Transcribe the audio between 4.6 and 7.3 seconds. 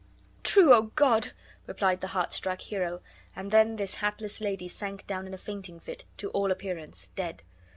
sank down in a fainting fit, to all appearance